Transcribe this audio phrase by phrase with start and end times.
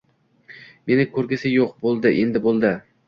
[0.91, 2.73] Meni ko‘rgisi yo‘q, bo‘ldi, endi bo‘ldi.